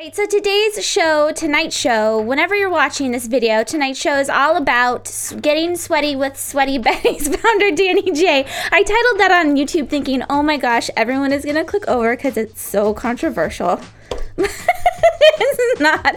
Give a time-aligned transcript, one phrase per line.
[0.00, 5.12] So today's show, tonight's show, whenever you're watching this video, tonight's show is all about
[5.42, 8.46] getting sweaty with Sweaty Betty's founder, Danny J.
[8.72, 12.16] I titled that on YouTube thinking, oh my gosh, everyone is going to click over
[12.16, 13.78] because it's so controversial.
[15.38, 16.16] it's not.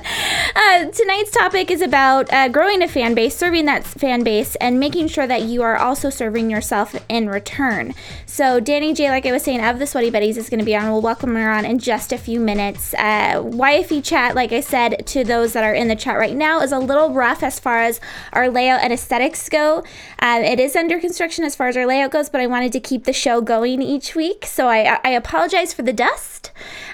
[0.56, 4.80] Uh, tonight's topic is about uh, growing a fan base, serving that fan base, and
[4.80, 7.94] making sure that you are also serving yourself in return.
[8.26, 10.76] So, Danny J, like I was saying, of the Sweaty Betties is going to be
[10.76, 10.90] on.
[10.90, 12.94] We'll welcome her on in just a few minutes.
[12.96, 16.62] Uh, YFE chat, like I said to those that are in the chat right now,
[16.62, 18.00] is a little rough as far as
[18.32, 19.84] our layout and aesthetics go.
[20.20, 22.80] Uh, it is under construction as far as our layout goes, but I wanted to
[22.80, 24.46] keep the show going each week.
[24.46, 26.52] So, I, I apologize for the dust.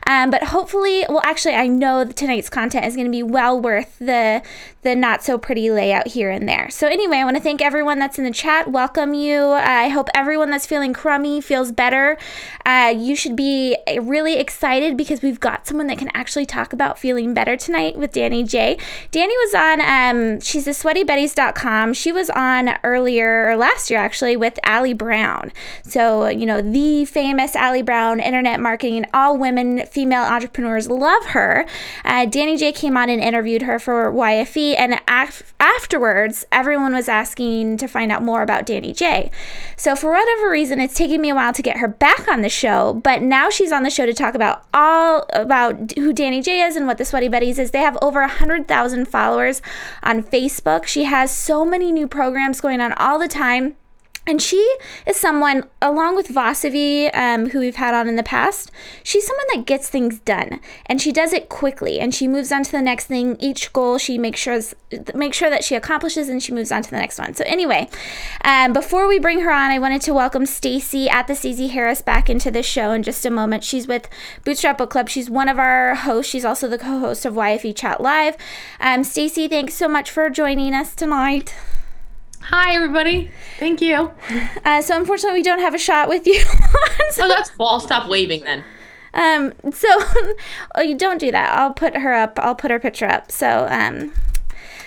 [0.07, 3.97] Um, but hopefully, well, actually, I know tonight's content is going to be well worth
[3.99, 4.41] the
[4.81, 6.69] the not so pretty layout here and there.
[6.69, 8.71] So anyway, I want to thank everyone that's in the chat.
[8.71, 9.47] Welcome you.
[9.47, 12.17] I hope everyone that's feeling crummy feels better.
[12.65, 16.97] Uh, you should be really excited because we've got someone that can actually talk about
[16.97, 18.77] feeling better tonight with Danny J.
[19.11, 19.81] Danny was on.
[19.81, 21.93] Um, she's a sweatybetties.com.
[21.93, 25.51] She was on earlier or last year actually with Ali Brown.
[25.83, 31.65] So you know the famous Ali Brown, internet marketing, all women, female entrepreneurs love her.
[32.05, 37.07] Uh, Danny J came on and interviewed her for YFE and af- afterwards, everyone was
[37.07, 39.31] asking to find out more about Danny J.
[39.75, 42.49] So, for whatever reason, it's taken me a while to get her back on the
[42.49, 46.61] show, but now she's on the show to talk about all about who Danny J
[46.61, 47.71] is and what the Sweaty Betties is.
[47.71, 49.61] They have over 100,000 followers
[50.03, 50.85] on Facebook.
[50.85, 53.75] She has so many new programs going on all the time.
[54.29, 54.75] And she
[55.07, 58.69] is someone, along with Vasavi, um, who we've had on in the past,
[59.01, 62.61] she's someone that gets things done and she does it quickly and she moves on
[62.61, 63.37] to the next thing.
[63.39, 64.61] Each goal she makes sure,
[65.15, 67.33] make sure that she accomplishes and she moves on to the next one.
[67.33, 67.89] So, anyway,
[68.45, 72.03] um, before we bring her on, I wanted to welcome Stacy at the CZ Harris
[72.03, 73.63] back into the show in just a moment.
[73.63, 74.07] She's with
[74.45, 75.09] Bootstrap Book Club.
[75.09, 76.31] She's one of our hosts.
[76.31, 78.37] She's also the co host of YFE Chat Live.
[78.79, 81.55] Um, Stacy, thanks so much for joining us tonight.
[82.41, 83.31] Hi, everybody.
[83.59, 84.11] Thank you.
[84.65, 86.39] Uh, so unfortunately, we don't have a shot with you.
[87.09, 87.79] so, oh, that's cool.
[87.79, 88.63] Stop waving then.
[89.13, 89.53] Um.
[89.71, 89.87] So,
[90.75, 91.57] oh, you don't do that.
[91.57, 92.37] I'll put her up.
[92.39, 93.31] I'll put her picture up.
[93.31, 94.13] So, um.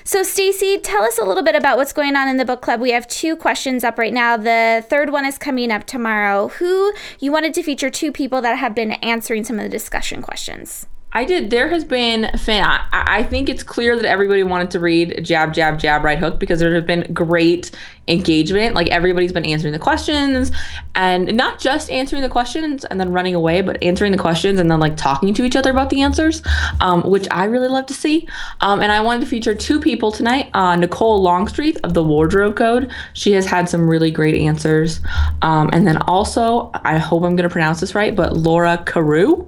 [0.04, 2.80] So, Stacy, tell us a little bit about what's going on in the book club.
[2.80, 4.36] We have two questions up right now.
[4.36, 6.48] The third one is coming up tomorrow.
[6.48, 10.22] Who you wanted to feature two people that have been answering some of the discussion
[10.22, 10.86] questions?
[11.14, 11.50] I did.
[11.50, 12.64] There has been fan.
[12.64, 16.40] I, I, think it's clear that everybody wanted to read jab, jab, jab, right hook
[16.40, 17.70] because there has been great
[18.08, 18.74] engagement.
[18.74, 20.50] Like everybody's been answering the questions
[20.94, 24.70] and not just answering the questions and then running away, but answering the questions and
[24.70, 26.42] then like talking to each other about the answers,
[26.80, 28.26] um, which I really love to see.
[28.62, 30.48] Um, and I wanted to feature two people tonight.
[30.54, 32.90] Uh, Nicole Longstreet of the Wardrobe Code.
[33.12, 35.00] She has had some really great answers.
[35.42, 39.46] Um, and then also, I hope I'm going to pronounce this right, but Laura Carew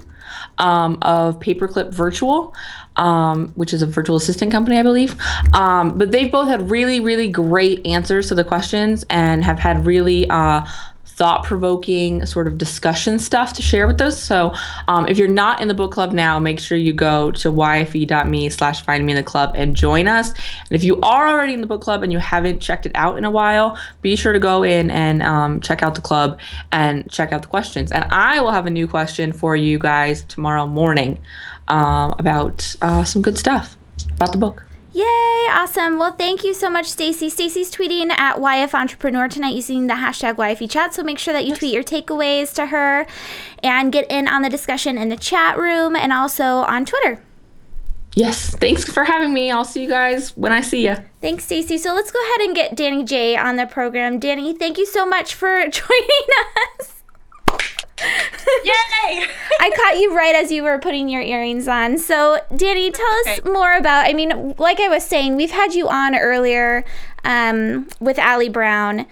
[0.59, 2.55] um, of Paperclip Virtual,
[2.97, 5.17] um, which is a virtual assistant company, I believe.
[5.53, 9.87] Um, but they've both had really, really great answers to the questions and have had
[9.87, 10.65] really uh,
[11.15, 14.21] thought provoking sort of discussion stuff to share with us.
[14.21, 14.53] So
[14.89, 18.51] um, if you're not in the book club now, make sure you go to yfe.me
[18.51, 20.31] slash find me in the club and join us.
[20.31, 23.17] And if you are already in the book club and you haven't checked it out
[23.17, 26.41] in a while, be sure to go in and um, check out the club
[26.73, 27.93] and check out the questions.
[27.93, 31.21] And I will have a new question for you guys tomorrow morning
[31.69, 33.77] um, about uh, some good stuff
[34.17, 34.65] about the book.
[34.95, 35.49] Yay!
[35.51, 35.99] Awesome.
[35.99, 37.29] Well, thank you so much, Stacy.
[37.29, 40.95] Stacy's tweeting at YF Entrepreneur tonight using the hashtag YFE Chat.
[40.95, 43.05] So make sure that you tweet your takeaways to her
[43.61, 47.21] and get in on the discussion in the chat room and also on Twitter.
[48.15, 48.55] Yes.
[48.55, 49.51] Thanks for having me.
[49.51, 50.95] I'll see you guys when I see you.
[51.21, 51.77] Thanks, Stacy.
[51.77, 54.21] So let's go ahead and get Danny J on the program.
[54.21, 56.29] Danny, thank you so much for joining
[56.79, 56.94] us.
[58.65, 59.27] Yay!
[59.61, 61.99] I caught you right as you were putting your earrings on.
[61.99, 63.51] So, Danny, tell us okay.
[63.51, 64.09] more about.
[64.09, 66.85] I mean, like I was saying, we've had you on earlier
[67.25, 69.07] um, with Ali Brown,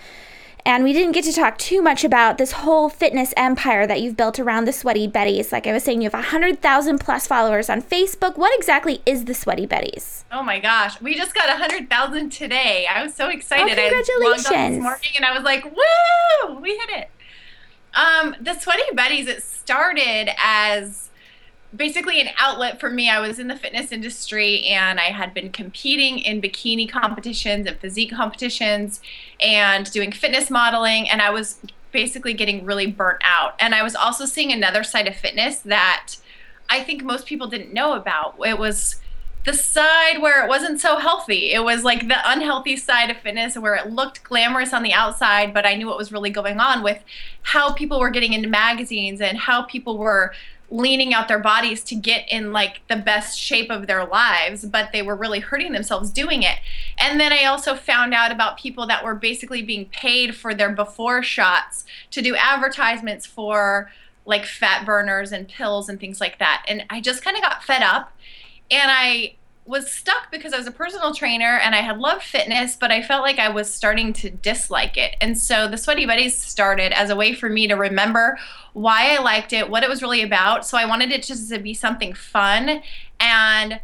[0.64, 4.16] and we didn't get to talk too much about this whole fitness empire that you've
[4.16, 5.50] built around the Sweaty Betties.
[5.50, 8.36] Like I was saying, you have 100,000 plus followers on Facebook.
[8.36, 10.22] What exactly is the Sweaty Betties?
[10.30, 12.86] Oh my gosh, we just got 100,000 today.
[12.88, 13.76] I was so excited.
[13.78, 14.46] Oh, congratulations.
[14.46, 17.10] I this morning and I was like, woo, we hit it.
[17.94, 21.10] Um, the Sweaty Betties, it started as
[21.74, 23.08] basically an outlet for me.
[23.08, 27.78] I was in the fitness industry and I had been competing in bikini competitions and
[27.78, 29.00] physique competitions
[29.40, 31.08] and doing fitness modeling.
[31.08, 31.58] And I was
[31.90, 33.54] basically getting really burnt out.
[33.58, 36.16] And I was also seeing another side of fitness that
[36.68, 38.36] I think most people didn't know about.
[38.44, 38.96] It was
[39.44, 41.52] the side where it wasn't so healthy.
[41.52, 45.52] It was like the unhealthy side of fitness where it looked glamorous on the outside,
[45.52, 47.02] but I knew what was really going on with
[47.42, 50.32] how people were getting into magazines and how people were
[50.70, 54.90] leaning out their bodies to get in like the best shape of their lives, but
[54.90, 56.58] they were really hurting themselves doing it.
[56.96, 60.70] And then I also found out about people that were basically being paid for their
[60.70, 63.90] before shots to do advertisements for
[64.24, 66.64] like fat burners and pills and things like that.
[66.68, 68.11] And I just kind of got fed up
[68.72, 72.74] and I was stuck because I was a personal trainer and I had loved fitness,
[72.74, 75.14] but I felt like I was starting to dislike it.
[75.20, 78.38] And so the Sweaty Betties started as a way for me to remember
[78.72, 80.66] why I liked it, what it was really about.
[80.66, 82.82] So I wanted it just to be something fun
[83.20, 83.80] and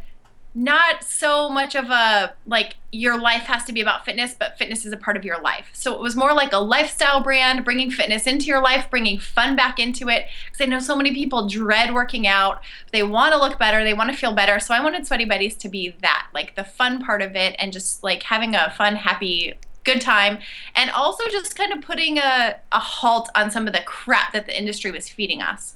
[0.55, 4.85] not so much of a like your life has to be about fitness, but fitness
[4.85, 5.69] is a part of your life.
[5.73, 9.55] So it was more like a lifestyle brand, bringing fitness into your life, bringing fun
[9.55, 10.25] back into it.
[10.45, 12.61] Because I know so many people dread working out.
[12.91, 14.59] They want to look better, they want to feel better.
[14.59, 17.71] So I wanted Sweaty Betties to be that, like the fun part of it, and
[17.71, 19.53] just like having a fun, happy,
[19.83, 20.39] good time.
[20.75, 24.47] And also just kind of putting a, a halt on some of the crap that
[24.47, 25.75] the industry was feeding us.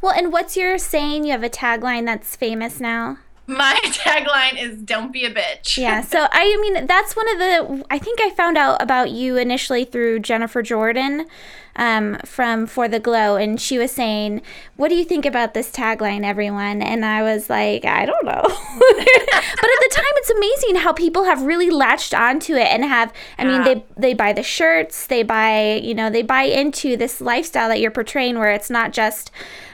[0.00, 1.24] Well, and what's your saying?
[1.24, 3.18] You have a tagline that's famous now?
[3.48, 7.84] My tagline is "Don't be a bitch." Yeah, so I mean that's one of the
[7.90, 11.26] I think I found out about you initially through Jennifer Jordan
[11.74, 14.42] um, from For the Glow, and she was saying,
[14.76, 18.42] "What do you think about this tagline, everyone?" And I was like, "I don't know,"
[18.42, 23.12] but at the time, it's amazing how people have really latched onto it and have.
[23.38, 27.20] I mean, they they buy the shirts, they buy you know they buy into this
[27.22, 29.30] lifestyle that you're portraying, where it's not just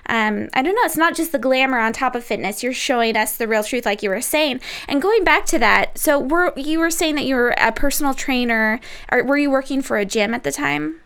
[0.06, 2.62] um, I don't know, it's not just the glamour on top of fitness.
[2.62, 4.60] You're showing us the real truth, like you were saying.
[4.88, 8.14] And going back to that, so were you were saying that you were a personal
[8.14, 8.80] trainer,
[9.10, 11.00] or were you working for a gym at the time?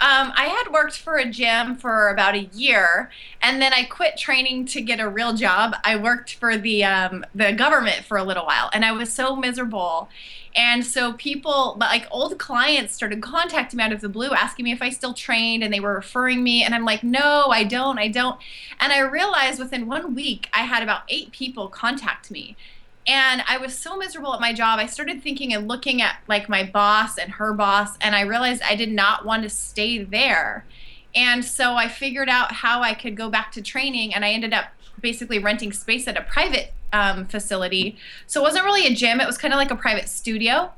[0.00, 3.10] Um, I had worked for a gym for about a year,
[3.42, 5.74] and then I quit training to get a real job.
[5.84, 9.36] I worked for the um, the government for a little while, and I was so
[9.36, 10.08] miserable.
[10.56, 14.72] And so people, like old clients, started contacting me out of the blue, asking me
[14.72, 16.64] if I still trained, and they were referring me.
[16.64, 18.40] And I'm like, no, I don't, I don't.
[18.80, 22.56] And I realized within one week, I had about eight people contact me.
[23.06, 24.78] And I was so miserable at my job.
[24.78, 28.62] I started thinking and looking at like my boss and her boss, and I realized
[28.62, 30.64] I did not want to stay there.
[31.14, 34.52] And so I figured out how I could go back to training, and I ended
[34.52, 34.66] up
[35.00, 37.96] basically renting space at a private um, facility.
[38.26, 40.72] So it wasn't really a gym, it was kind of like a private studio.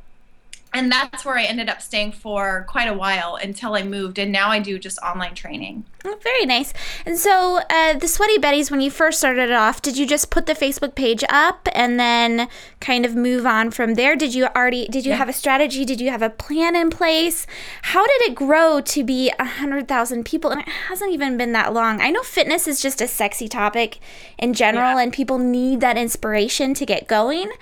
[0.75, 4.19] And that's where I ended up staying for quite a while until I moved.
[4.19, 5.85] And now I do just online training.
[6.05, 6.73] Oh, very nice.
[7.07, 10.31] And so, uh, the Sweaty Betties, when you first started it off, did you just
[10.31, 12.49] put the Facebook page up and then
[12.81, 14.17] kind of move on from there?
[14.17, 15.19] Did you already did you yeah.
[15.19, 15.85] have a strategy?
[15.85, 17.47] Did you have a plan in place?
[17.83, 20.51] How did it grow to be a hundred thousand people?
[20.51, 22.01] And it hasn't even been that long.
[22.01, 23.99] I know fitness is just a sexy topic
[24.39, 25.03] in general, yeah.
[25.05, 27.53] and people need that inspiration to get going.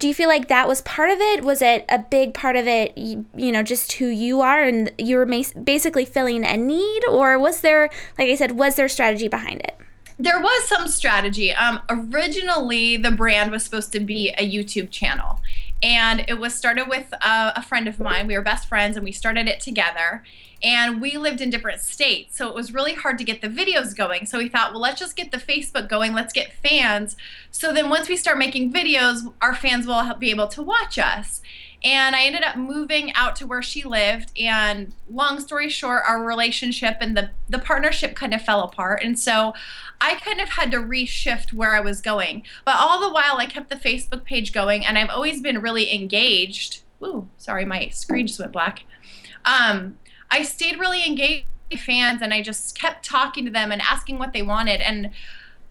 [0.00, 1.44] Do you feel like that was part of it?
[1.44, 2.96] Was it a big part of it?
[2.96, 7.38] You, you know, just who you are, and you were basically filling a need, or
[7.38, 9.76] was there like I said, was there strategy behind it?
[10.18, 11.52] There was some strategy.
[11.52, 15.40] Um, originally, the brand was supposed to be a YouTube channel,
[15.82, 18.28] and it was started with a, a friend of mine.
[18.28, 20.22] We were best friends, and we started it together.
[20.62, 23.94] And we lived in different states, so it was really hard to get the videos
[23.94, 24.24] going.
[24.24, 26.14] So we thought, well, let's just get the Facebook going.
[26.14, 27.16] Let's get fans.
[27.50, 31.42] So then, once we start making videos, our fans will be able to watch us.
[31.84, 34.32] And I ended up moving out to where she lived.
[34.40, 39.02] And long story short, our relationship and the, the partnership kind of fell apart.
[39.04, 39.52] And so
[40.00, 42.42] I kind of had to reshift where I was going.
[42.64, 45.94] But all the while, I kept the Facebook page going, and I've always been really
[45.94, 46.82] engaged.
[47.02, 48.84] Ooh, sorry, my screen just went black.
[49.44, 49.98] Um,
[50.30, 54.18] I stayed really engaged with fans, and I just kept talking to them and asking
[54.18, 54.80] what they wanted.
[54.80, 55.10] And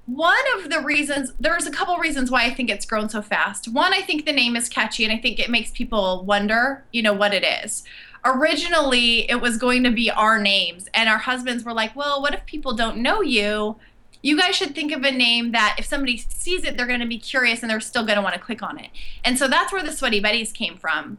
[0.05, 3.67] one of the reasons there's a couple reasons why I think it's grown so fast.
[3.67, 7.01] One, I think the name is catchy and I think it makes people wonder, you
[7.01, 7.83] know, what it is.
[8.25, 12.33] Originally, it was going to be our names and our husbands were like, "Well, what
[12.33, 13.77] if people don't know you?
[14.21, 17.05] You guys should think of a name that if somebody sees it, they're going to
[17.05, 18.89] be curious and they're still going to want to click on it."
[19.23, 21.17] And so that's where the Sweaty Betties came from.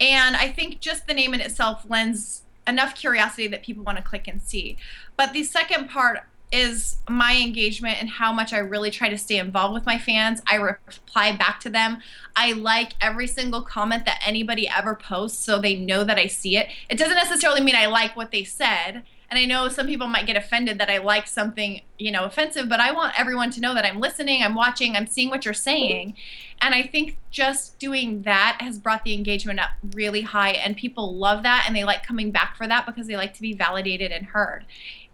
[0.00, 4.04] And I think just the name in itself lends enough curiosity that people want to
[4.04, 4.76] click and see.
[5.16, 6.24] But the second part
[6.54, 10.40] is my engagement and how much I really try to stay involved with my fans.
[10.46, 11.98] I reply back to them.
[12.36, 16.56] I like every single comment that anybody ever posts so they know that I see
[16.56, 16.68] it.
[16.88, 19.02] It doesn't necessarily mean I like what they said.
[19.34, 22.68] And I know some people might get offended that I like something, you know, offensive,
[22.68, 25.52] but I want everyone to know that I'm listening, I'm watching, I'm seeing what you're
[25.52, 26.14] saying.
[26.60, 31.16] And I think just doing that has brought the engagement up really high and people
[31.16, 34.12] love that and they like coming back for that because they like to be validated
[34.12, 34.66] and heard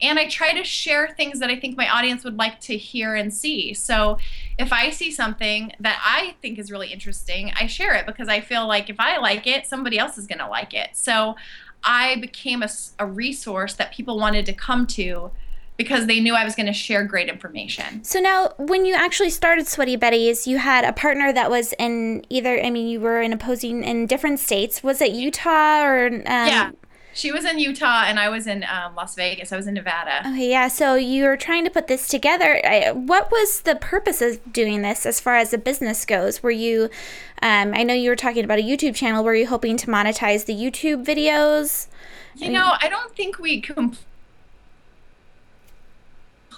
[0.02, 3.14] and I try to share things that I think my audience would like to hear
[3.14, 3.74] and see.
[3.74, 4.18] So
[4.58, 8.40] if I see something that I think is really interesting, I share it because I
[8.40, 10.90] feel like if I like it, somebody else is going to like it.
[10.94, 11.36] So
[11.84, 12.68] I became a,
[12.98, 15.30] a resource that people wanted to come to
[15.76, 18.04] because they knew I was going to share great information.
[18.04, 22.22] So now, when you actually started Sweaty Betties, you had a partner that was in
[22.28, 22.62] either.
[22.62, 24.82] I mean, you were in opposing in different states.
[24.82, 26.06] Was it Utah or?
[26.06, 26.70] Um, yeah.
[27.12, 29.52] She was in Utah and I was in um, Las Vegas.
[29.52, 30.20] I was in Nevada.
[30.20, 30.68] Okay, yeah.
[30.68, 32.60] So you were trying to put this together.
[32.94, 36.42] What was the purpose of doing this as far as the business goes?
[36.42, 36.88] Were you,
[37.42, 39.24] um, I know you were talking about a YouTube channel.
[39.24, 41.88] Were you hoping to monetize the YouTube videos?
[42.36, 44.06] You know, I don't think we completely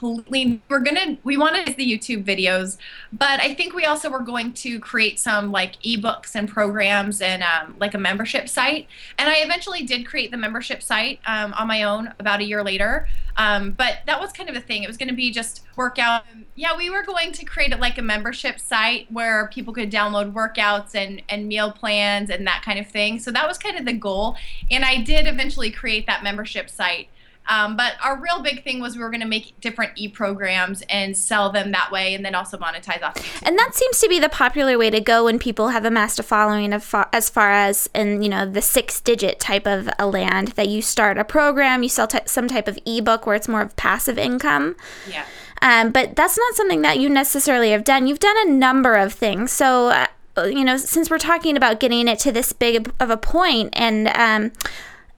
[0.02, 2.78] we're gonna we want wanted the youtube videos
[3.12, 7.42] but i think we also were going to create some like ebooks and programs and
[7.42, 8.88] um, like a membership site.
[9.18, 12.62] And i eventually did create the membership site um, on my own about a year
[12.62, 13.08] later.
[13.36, 14.82] Um, but that was kind of the thing.
[14.82, 18.02] It was going to be just workout yeah we were going to create like a
[18.02, 22.86] membership site where people could download workouts and and meal plans and that kind of
[22.86, 23.18] thing.
[23.18, 24.36] So that was kind of the goal.
[24.70, 27.08] And i did eventually create that membership site
[27.48, 31.16] um, but our real big thing was we were going to make different e-programs and
[31.16, 33.14] sell them that way, and then also monetize off.
[33.14, 33.42] YouTube.
[33.44, 36.22] And that seems to be the popular way to go when people have amassed a
[36.22, 40.68] following of as far as in you know the six-digit type of a land that
[40.68, 43.74] you start a program, you sell t- some type of ebook where it's more of
[43.76, 44.76] passive income.
[45.08, 45.24] Yeah.
[45.60, 48.06] Um, but that's not something that you necessarily have done.
[48.06, 49.52] You've done a number of things.
[49.52, 49.88] So.
[49.88, 50.06] Uh,
[50.44, 54.08] you know, since we're talking about getting it to this big of a point, and
[54.08, 54.50] um,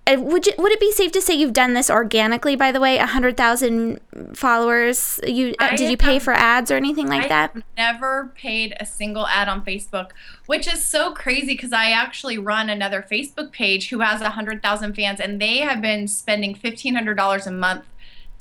[0.07, 2.57] would you, would it be safe to say you've done this organically?
[2.57, 4.01] By the way, a hundred thousand
[4.35, 5.19] followers.
[5.27, 7.57] You uh, did you pay for ads or anything like I that?
[7.77, 10.11] Never paid a single ad on Facebook,
[10.47, 14.63] which is so crazy because I actually run another Facebook page who has a hundred
[14.63, 17.87] thousand fans, and they have been spending fifteen hundred dollars a month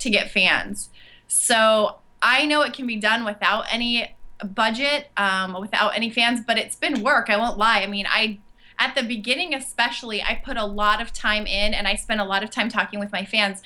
[0.00, 0.90] to get fans.
[1.28, 6.58] So I know it can be done without any budget, um, without any fans, but
[6.58, 7.30] it's been work.
[7.30, 7.80] I won't lie.
[7.80, 8.38] I mean, I
[8.84, 12.24] at the beginning especially i put a lot of time in and i spent a
[12.24, 13.62] lot of time talking with my fans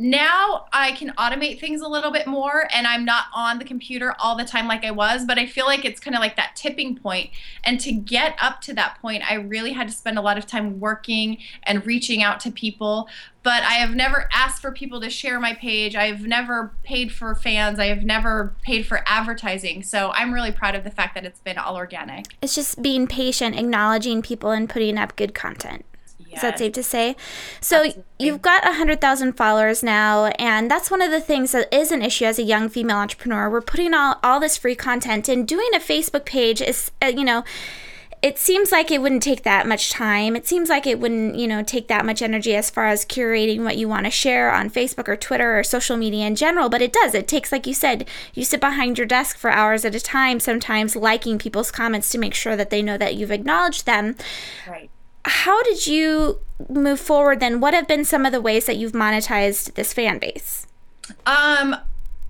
[0.00, 4.14] now I can automate things a little bit more and I'm not on the computer
[4.18, 6.56] all the time like I was, but I feel like it's kind of like that
[6.56, 7.30] tipping point.
[7.64, 10.46] And to get up to that point, I really had to spend a lot of
[10.46, 13.08] time working and reaching out to people.
[13.42, 15.94] But I have never asked for people to share my page.
[15.94, 17.78] I've never paid for fans.
[17.78, 19.82] I have never paid for advertising.
[19.82, 22.26] So I'm really proud of the fact that it's been all organic.
[22.40, 25.84] It's just being patient, acknowledging people, and putting up good content.
[26.30, 26.38] Yes.
[26.38, 27.16] Is that safe to say?
[27.60, 28.04] So Absolutely.
[28.20, 32.24] you've got 100,000 followers now, and that's one of the things that is an issue
[32.24, 33.50] as a young female entrepreneur.
[33.50, 37.24] We're putting all, all this free content, and doing a Facebook page is, uh, you
[37.24, 37.42] know,
[38.22, 40.36] it seems like it wouldn't take that much time.
[40.36, 43.64] It seems like it wouldn't, you know, take that much energy as far as curating
[43.64, 46.82] what you want to share on Facebook or Twitter or social media in general, but
[46.82, 47.14] it does.
[47.14, 50.38] It takes like you said, you sit behind your desk for hours at a time,
[50.38, 54.16] sometimes liking people's comments to make sure that they know that you've acknowledged them.
[54.68, 54.89] Right
[55.24, 57.60] how did you move forward then?
[57.60, 60.66] What have been some of the ways that you've monetized this fan base?
[61.26, 61.76] Um,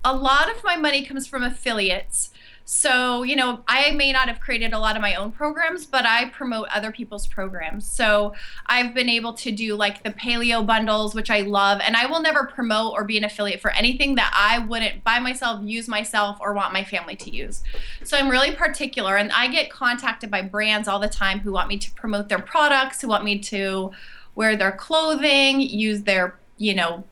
[0.03, 2.30] a lot of my money comes from affiliates.
[2.73, 6.05] So, you know, I may not have created a lot of my own programs, but
[6.05, 7.85] I promote other people's programs.
[7.85, 8.33] So,
[8.65, 12.21] I've been able to do like the paleo bundles, which I love, and I will
[12.21, 16.37] never promote or be an affiliate for anything that I wouldn't buy myself, use myself,
[16.39, 17.61] or want my family to use.
[18.05, 21.67] So, I'm really particular, and I get contacted by brands all the time who want
[21.67, 23.91] me to promote their products, who want me to
[24.33, 27.03] wear their clothing, use their, you know,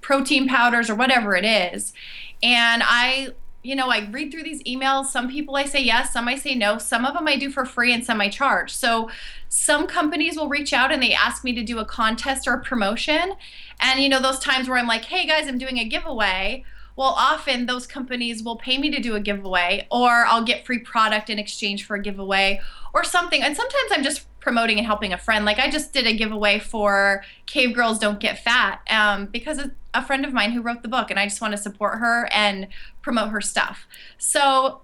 [0.00, 1.92] protein powders or whatever it is.
[2.42, 3.28] And I
[3.66, 5.06] you know, I read through these emails.
[5.06, 6.78] Some people I say yes, some I say no.
[6.78, 8.72] Some of them I do for free and some I charge.
[8.72, 9.10] So
[9.48, 12.62] some companies will reach out and they ask me to do a contest or a
[12.62, 13.34] promotion.
[13.80, 16.64] And, you know, those times where I'm like, hey guys, I'm doing a giveaway.
[16.94, 20.78] Well, often those companies will pay me to do a giveaway, or I'll get free
[20.78, 22.60] product in exchange for a giveaway
[22.94, 23.42] or something.
[23.42, 25.44] And sometimes I'm just promoting and helping a friend.
[25.44, 29.58] Like I just did a giveaway for Cave Girls Don't Get Fat um, because
[29.96, 32.28] a friend of mine who wrote the book, and I just want to support her
[32.32, 32.68] and
[33.02, 33.86] promote her stuff.
[34.18, 34.82] So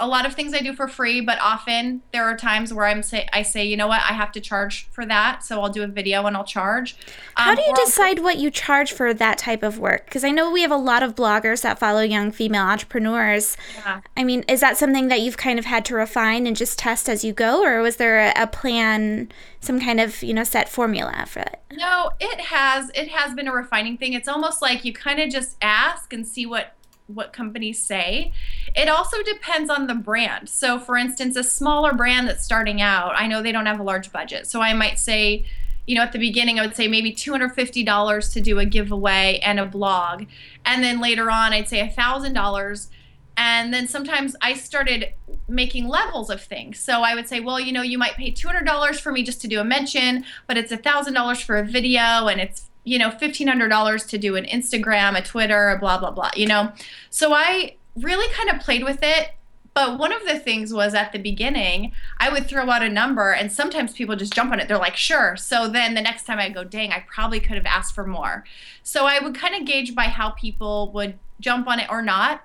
[0.00, 3.02] a lot of things I do for free, but often there are times where I'm
[3.02, 5.82] say I say, you know what, I have to charge for that, so I'll do
[5.82, 6.96] a video and I'll charge.
[7.36, 10.06] Um, How do you decide what you charge for that type of work?
[10.06, 13.56] Because I know we have a lot of bloggers that follow young female entrepreneurs.
[13.76, 14.00] Yeah.
[14.16, 17.08] I mean, is that something that you've kind of had to refine and just test
[17.08, 19.30] as you go, or was there a, a plan,
[19.60, 21.60] some kind of you know set formula for it?
[21.72, 22.90] No, it has.
[22.94, 24.12] It has been a refining thing.
[24.12, 26.74] It's almost like you kind of just ask and see what
[27.08, 28.32] what companies say.
[28.76, 30.48] It also depends on the brand.
[30.48, 33.82] So, for instance, a smaller brand that's starting out, I know they don't have a
[33.82, 34.46] large budget.
[34.46, 35.44] So, I might say,
[35.86, 39.58] you know, at the beginning, I would say maybe $250 to do a giveaway and
[39.58, 40.26] a blog.
[40.64, 42.88] And then later on, I'd say $1,000.
[43.38, 45.14] And then sometimes I started
[45.48, 46.78] making levels of things.
[46.80, 49.48] So I would say, well, you know, you might pay $200 for me just to
[49.48, 54.18] do a mention, but it's $1,000 for a video and it's you know, $1,500 to
[54.18, 56.72] do an Instagram, a Twitter, a blah, blah, blah, you know?
[57.10, 59.32] So I really kind of played with it.
[59.74, 63.30] But one of the things was at the beginning, I would throw out a number
[63.30, 64.66] and sometimes people just jump on it.
[64.66, 65.36] They're like, sure.
[65.36, 68.44] So then the next time I go, dang, I probably could have asked for more.
[68.82, 72.42] So I would kind of gauge by how people would jump on it or not.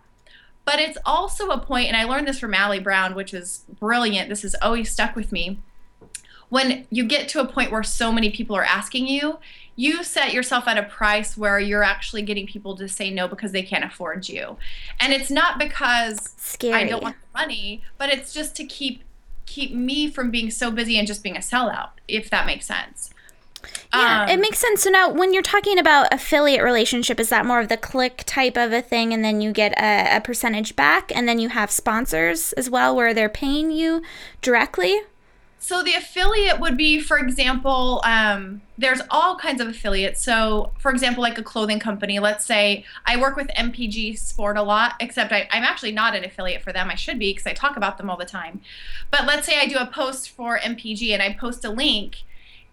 [0.66, 4.30] But it's also a point, and I learned this from Ali Brown, which is brilliant.
[4.30, 5.60] This has always stuck with me.
[6.50, 9.40] When you get to a point where so many people are asking you,
[9.76, 13.52] you set yourself at a price where you're actually getting people to say no because
[13.52, 14.58] they can't afford you.
[15.00, 16.74] And it's not because Scary.
[16.74, 19.04] I don't want the money, but it's just to keep
[19.46, 23.10] keep me from being so busy and just being a sellout, if that makes sense.
[23.94, 24.84] Yeah, Um, it makes sense.
[24.84, 28.58] So now, when you're talking about affiliate relationship, is that more of the click type
[28.58, 31.72] of a thing, and then you get a, a percentage back, and then you have
[31.72, 34.02] sponsors as well, where they're paying you
[34.42, 35.02] directly?
[35.64, 40.22] So the affiliate would be, for example, um, there's all kinds of affiliates.
[40.22, 42.20] So, for example, like a clothing company.
[42.20, 46.26] Let's say I work with MPG Sport a lot, except I, I'm actually not an
[46.26, 46.90] affiliate for them.
[46.90, 48.60] I should be because I talk about them all the time.
[49.10, 52.24] But let's say I do a post for MPG and I post a link,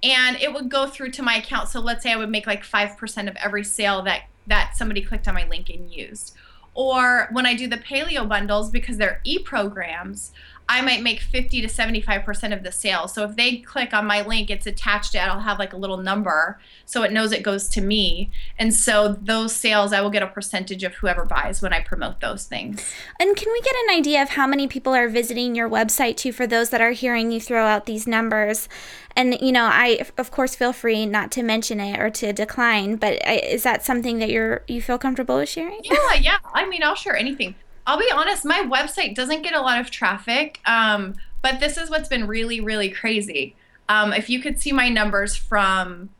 [0.02, 1.68] and it would go through to my account.
[1.68, 5.00] So let's say I would make like five percent of every sale that that somebody
[5.00, 6.35] clicked on my link and used.
[6.75, 10.32] Or when I do the paleo bundles, because they're e programs,
[10.70, 13.12] I might make 50 to 75% of the sales.
[13.12, 15.22] So if they click on my link, it's attached to it.
[15.22, 18.30] I'll have like a little number so it knows it goes to me.
[18.56, 22.20] And so those sales, I will get a percentage of whoever buys when I promote
[22.20, 22.88] those things.
[23.18, 26.30] And can we get an idea of how many people are visiting your website too
[26.30, 28.68] for those that are hearing you throw out these numbers?
[29.16, 32.94] And you know, I of course feel free not to mention it or to decline,
[32.94, 35.80] but uh, is that something that you're you feel comfortable with sharing?
[35.82, 36.38] Yeah, yeah.
[36.54, 37.56] I mean, I'll share anything.
[37.87, 41.90] I'll be honest, my website doesn't get a lot of traffic, um, but this is
[41.90, 43.56] what's been really, really crazy.
[43.88, 46.10] Um, if you could see my numbers from,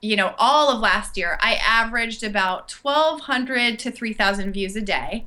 [0.00, 5.26] you know, all of last year, I averaged about 1,200 to 3,000 views a day.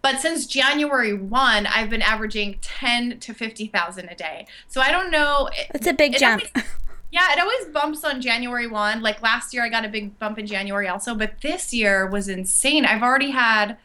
[0.00, 4.46] But since January 1, I've been averaging 10 to 50,000 a day.
[4.68, 5.50] So I don't know.
[5.74, 6.44] It's a big It jump.
[6.54, 6.68] always-
[7.10, 9.02] yeah, it always bumps on January 1.
[9.02, 12.28] Like last year, I got a big bump in January also, but this year was
[12.28, 12.84] insane.
[12.86, 13.76] I've already had,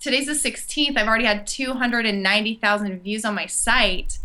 [0.00, 4.18] today's the 16th, I've already had 290,000 views on my site.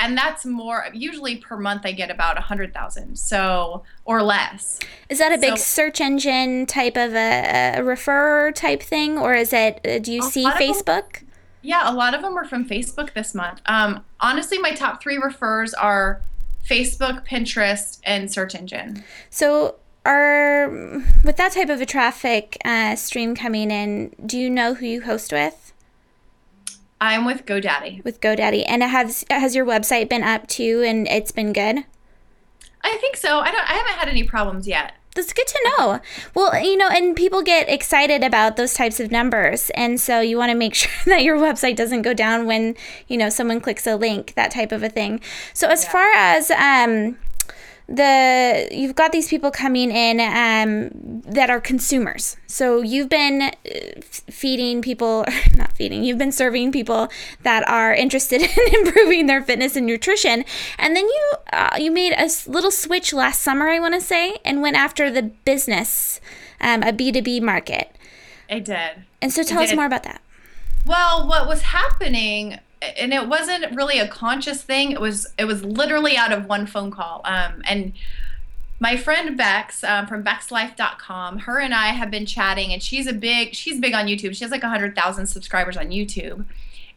[0.00, 4.78] And that's more, usually per month, I get about 100,000, so, or less.
[5.08, 9.34] Is that a big So- search engine type of a, a referrer type thing, or
[9.34, 9.80] is it?
[9.84, 11.24] uh, Do you see of them- Facebook?
[11.62, 13.60] Yeah, a lot of them are from Facebook this month.
[13.66, 16.22] Um, honestly, my top three refers are
[16.64, 19.02] Facebook, Pinterest, and search engine.
[19.30, 20.68] So, are
[21.24, 25.02] with that type of a traffic uh, stream coming in, do you know who you
[25.02, 25.72] host with?
[27.00, 28.04] I'm with GoDaddy.
[28.04, 31.84] With GoDaddy, and has has your website been up too, and it's been good?
[32.82, 33.38] I think so.
[33.40, 33.68] I don't.
[33.68, 34.94] I haven't had any problems yet.
[35.14, 36.00] That's good to know.
[36.34, 40.36] Well, you know, and people get excited about those types of numbers, and so you
[40.36, 43.86] want to make sure that your website doesn't go down when you know someone clicks
[43.86, 45.20] a link, that type of a thing.
[45.54, 47.16] So as far as um,
[47.88, 52.36] the you've got these people coming in um, that are consumers.
[52.46, 53.50] So you've been uh,
[54.30, 55.24] feeding people,
[55.56, 56.04] not feeding.
[56.04, 57.08] You've been serving people
[57.42, 60.44] that are interested in improving their fitness and nutrition,
[60.78, 64.36] and then you uh, you made a little switch last summer, I want to say,
[64.44, 66.20] and went after the business,
[66.60, 67.90] um, a B two B market.
[68.50, 69.04] I did.
[69.20, 70.22] And so tell us more about that.
[70.86, 74.92] Well, what was happening, and it wasn't really a conscious thing.
[74.92, 77.22] It was it was literally out of one phone call.
[77.24, 77.92] Um, and
[78.80, 83.12] my friend Bex um, from BexLife.com, her and I have been chatting, and she's a
[83.12, 84.36] big she's big on YouTube.
[84.36, 86.44] She has like hundred thousand subscribers on YouTube.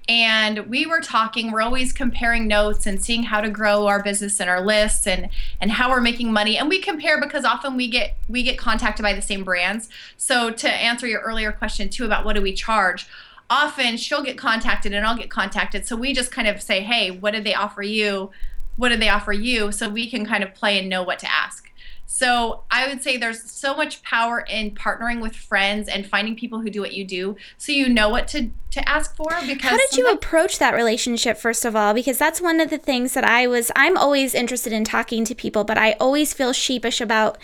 [0.09, 1.51] And we were talking.
[1.51, 5.29] We're always comparing notes and seeing how to grow our business and our lists and
[5.59, 6.57] and how we're making money.
[6.57, 9.89] And we compare because often we get we get contacted by the same brands.
[10.17, 13.07] So to answer your earlier question too about what do we charge,
[13.51, 15.85] often she'll get contacted and I'll get contacted.
[15.85, 18.31] So we just kind of say, hey, what did they offer you?
[18.77, 19.71] What did they offer you?
[19.73, 21.67] So we can kind of play and know what to ask.
[22.07, 26.59] So I would say there's so much power in partnering with friends and finding people
[26.59, 29.29] who do what you do, so you know what to to ask for.
[29.47, 31.93] Because How did you approach that relationship first of all?
[31.93, 35.33] Because that's one of the things that I was I'm always interested in talking to
[35.33, 37.37] people, but I always feel sheepish about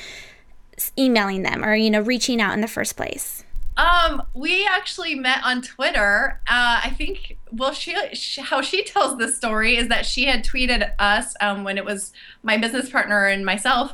[1.00, 3.46] emailing them or you know reaching out in the first place.
[3.78, 6.42] Um, we actually met on Twitter.
[6.48, 7.38] Uh, I think.
[7.52, 11.63] Well, she, she how she tells the story is that she had tweeted us um,
[11.63, 12.12] when it was
[12.44, 13.94] my business partner and myself,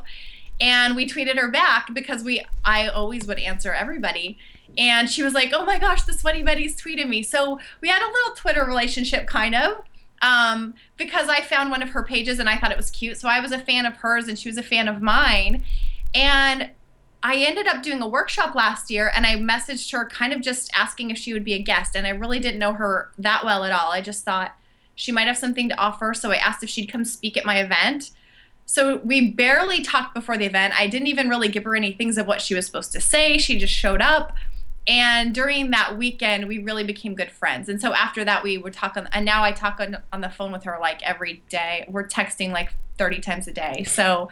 [0.60, 4.38] and we tweeted her back because we I always would answer everybody,
[4.78, 8.02] and she was like, "Oh my gosh, the sweaty Betty's tweeted me." So we had
[8.02, 9.82] a little Twitter relationship, kind of.
[10.22, 13.18] Um, because I found one of her pages and I thought it was cute.
[13.18, 15.62] So I was a fan of hers and she was a fan of mine.
[16.14, 16.70] And
[17.24, 20.70] I ended up doing a workshop last year and I messaged her kind of just
[20.76, 21.96] asking if she would be a guest.
[21.96, 23.90] And I really didn't know her that well at all.
[23.90, 24.54] I just thought
[24.94, 26.12] she might have something to offer.
[26.12, 28.10] So I asked if she'd come speak at my event.
[28.66, 30.78] So we barely talked before the event.
[30.78, 33.38] I didn't even really give her any things of what she was supposed to say.
[33.38, 34.34] She just showed up.
[34.86, 37.70] And during that weekend, we really became good friends.
[37.70, 40.28] And so after that, we would talk on, and now I talk on, on the
[40.28, 41.86] phone with her like every day.
[41.88, 43.84] We're texting like 30 times a day.
[43.84, 44.28] So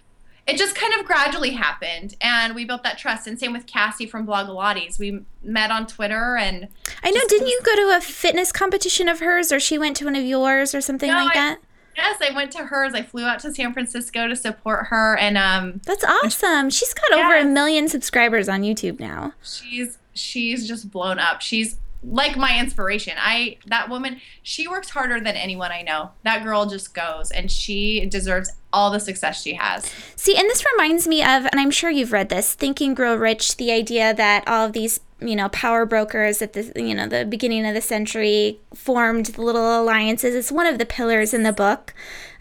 [0.47, 3.27] it just kind of gradually happened and we built that trust.
[3.27, 6.69] And same with cassie from blogilates we met on twitter and
[7.03, 10.05] i know didn't you go to a fitness competition of hers or she went to
[10.05, 11.59] one of yours or something no, like I, that?
[11.97, 12.95] Yes i went to hers.
[12.95, 16.71] I flew out to san francisco to support her and um that's awesome.
[16.71, 17.25] She's got yeah.
[17.25, 19.33] over a million subscribers on youtube now.
[19.43, 21.41] She's she's just blown up.
[21.41, 23.15] She's like my inspiration.
[23.19, 26.11] I that woman, she works harder than anyone I know.
[26.25, 29.91] That girl just goes and she deserves all the success she has.
[30.17, 33.15] See, and this reminds me of and I'm sure you've read this, Think and Grow
[33.15, 37.07] Rich, the idea that all of these you know power brokers at the you know
[37.07, 41.45] the beginning of the century formed the little alliances it's one of the pillars in
[41.45, 41.95] the book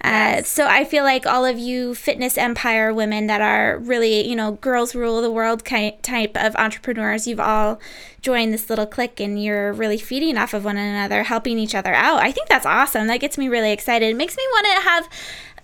[0.03, 4.35] uh, so I feel like all of you fitness empire women that are really, you
[4.35, 7.79] know, girls rule the world type of entrepreneurs, you've all
[8.21, 11.93] joined this little clique and you're really feeding off of one another, helping each other
[11.93, 12.17] out.
[12.17, 13.07] I think that's awesome.
[13.07, 14.09] That gets me really excited.
[14.09, 15.09] It makes me want to have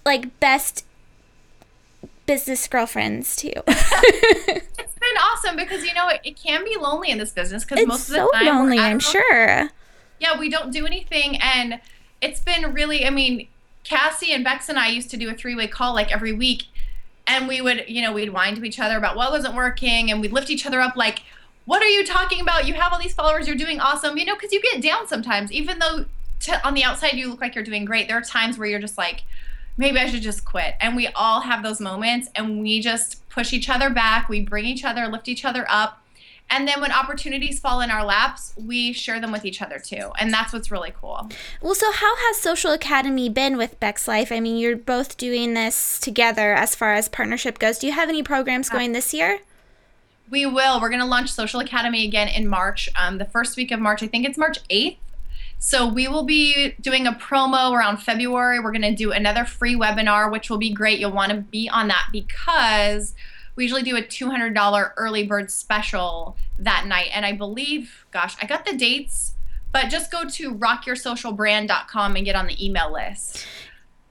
[0.08, 0.86] like best
[2.26, 3.52] business girlfriends too.
[3.68, 7.86] it's been awesome because you know it, it can be lonely in this business because
[7.86, 8.80] most of the so time lonely.
[8.80, 9.70] I'm sure.
[10.20, 11.80] Yeah, we don't do anything, and
[12.22, 13.06] it's been really.
[13.06, 13.48] I mean,
[13.84, 16.64] Cassie and Bex and I used to do a three way call like every week.
[17.30, 20.22] And we would, you know, we'd whine to each other about what wasn't working and
[20.22, 21.24] we'd lift each other up like,
[21.66, 22.66] what are you talking about?
[22.66, 24.18] You have all these followers, you're doing awesome.
[24.18, 26.06] You know, because you get down sometimes, even though
[26.64, 28.08] on the outside you look like you're doing great.
[28.08, 29.24] There are times where you're just like,
[29.78, 30.76] maybe I should just quit.
[30.82, 34.28] And we all have those moments and we just push each other back.
[34.28, 36.04] We bring each other, lift each other up.
[36.50, 40.12] And then when opportunities fall in our laps, we share them with each other too.
[40.18, 41.30] And that's what's really cool.
[41.62, 44.32] Well, so how has Social Academy been with Bex Life?
[44.32, 47.80] I mean, you're both doing this together as far as partnership goes.
[47.80, 49.40] Do you have any programs going this year?
[50.30, 50.80] We will.
[50.80, 54.04] We're going to launch Social Academy again in March, um, the first week of March.
[54.04, 54.98] I think it's March 8th.
[55.60, 58.60] So we will be doing a promo around February.
[58.60, 61.00] We're going to do another free webinar, which will be great.
[61.00, 63.16] You'll want to be on that because
[63.56, 67.10] we usually do a $200 early bird special that night.
[67.12, 69.34] And I believe, gosh, I got the dates,
[69.72, 73.46] but just go to rockyoursocialbrand.com and get on the email list.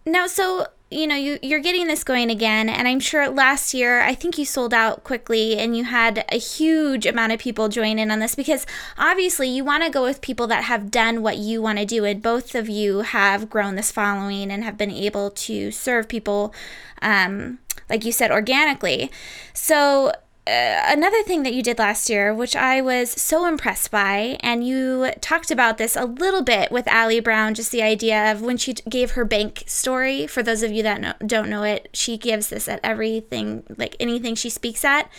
[0.05, 4.01] Now, so you know you you're getting this going again and i'm sure last year
[4.03, 7.99] i think you sold out quickly and you had a huge amount of people join
[7.99, 8.65] in on this because
[8.97, 12.05] obviously you want to go with people that have done what you want to do
[12.05, 16.55] and both of you have grown this following and have been able to serve people
[17.03, 19.11] um, like you said, organically.
[19.53, 20.13] So,
[20.47, 24.65] uh, another thing that you did last year, which I was so impressed by, and
[24.65, 28.57] you talked about this a little bit with Ali Brown, just the idea of when
[28.57, 30.27] she gave her bank story.
[30.29, 33.97] For those of you that know, don't know it, she gives this at everything, like
[33.99, 35.11] anything she speaks at.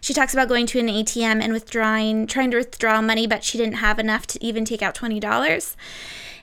[0.00, 3.58] She talks about going to an ATM and withdrawing, trying to withdraw money, but she
[3.58, 5.74] didn't have enough to even take out $20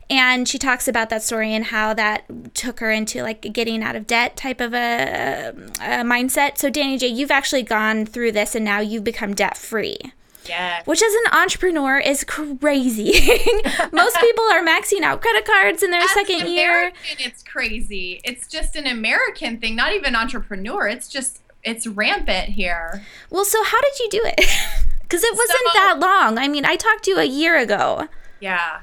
[0.09, 3.95] and she talks about that story and how that took her into like getting out
[3.95, 6.57] of debt type of a, a mindset.
[6.57, 9.97] So Danny J, you've actually gone through this and now you've become debt free.
[10.47, 10.83] Yeah.
[10.85, 13.13] Which as an entrepreneur is crazy.
[13.91, 16.91] Most people are maxing out credit cards in their as second year.
[17.17, 18.21] It's crazy.
[18.23, 20.87] It's just an American thing, not even entrepreneur.
[20.87, 23.03] It's just it's rampant here.
[23.31, 24.37] Well, so how did you do it?
[25.09, 26.37] Cuz it wasn't so, that long.
[26.37, 28.07] I mean, I talked to you a year ago.
[28.39, 28.81] Yeah.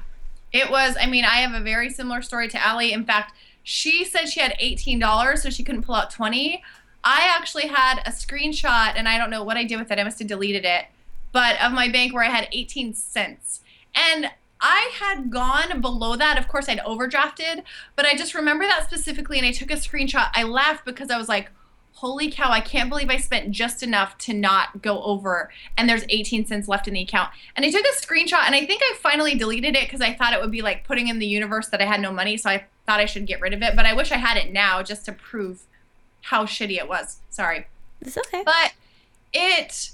[0.53, 2.93] It was, I mean, I have a very similar story to Ali.
[2.93, 6.63] In fact, she said she had $18, so she couldn't pull out 20.
[7.03, 9.99] I actually had a screenshot, and I don't know what I did with it.
[9.99, 10.85] I must have deleted it,
[11.31, 13.61] but of my bank where I had 18 cents.
[13.95, 14.29] And
[14.61, 16.37] I had gone below that.
[16.37, 17.63] Of course, I'd overdrafted,
[17.95, 20.29] but I just remember that specifically, and I took a screenshot.
[20.33, 21.51] I laughed because I was like,
[22.03, 26.03] holy cow, I can't believe I spent just enough to not go over and there's
[26.09, 27.29] 18 cents left in the account.
[27.55, 30.33] And I took a screenshot and I think I finally deleted it because I thought
[30.33, 32.35] it would be like putting in the universe that I had no money.
[32.35, 33.77] So I thought I should get rid of it.
[33.77, 35.61] But I wish I had it now just to prove
[36.23, 37.21] how shitty it was.
[37.29, 37.67] Sorry.
[38.01, 38.43] It's okay.
[38.43, 38.73] But
[39.31, 39.91] it,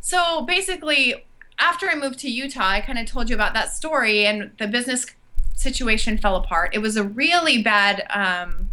[0.00, 1.26] so basically,
[1.60, 4.66] after I moved to Utah, I kind of told you about that story and the
[4.66, 5.06] business
[5.54, 6.74] situation fell apart.
[6.74, 8.65] It was a really bad, um,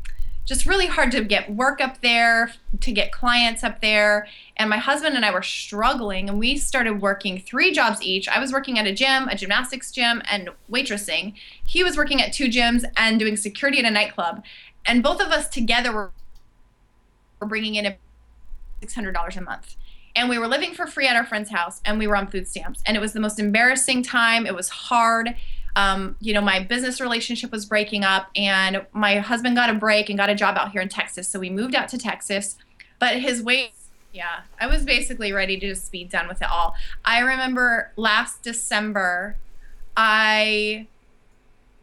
[0.46, 4.28] just really hard to get work up there, to get clients up there.
[4.58, 8.28] And my husband and I were struggling, and we started working three jobs each.
[8.28, 11.34] I was working at a gym, a gymnastics gym, and waitressing.
[11.66, 14.44] He was working at two gyms and doing security at a nightclub.
[14.86, 16.12] And both of us together were,
[17.40, 17.96] were bringing in
[18.82, 19.76] $600 a month.
[20.16, 22.48] and we were living for free at our friend's house and we were on food
[22.48, 25.36] stamps and it was the most embarrassing time it was hard
[25.76, 30.10] um, you know my business relationship was breaking up and my husband got a break
[30.10, 31.28] and got a job out here in texas.
[31.28, 32.58] So we moved out to texas
[33.00, 33.72] but his weight
[34.14, 36.76] yeah i was basically ready to just be done with it all.
[37.04, 39.36] I remember last december
[39.98, 40.88] i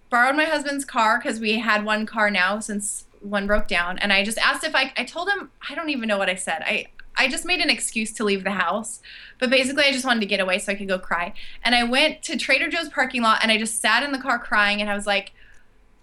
[0.08, 3.98] borrowed my husband's car because we had one car now since one broke down.
[3.98, 6.34] And i just asked if i i told him i don't even know what i
[6.34, 6.62] said.
[6.64, 9.00] I I just made an excuse to leave the house.
[9.38, 11.34] But basically, I just wanted to get away so I could go cry.
[11.64, 14.38] And I went to Trader Joe's parking lot and I just sat in the car
[14.38, 14.80] crying.
[14.80, 15.32] And I was like,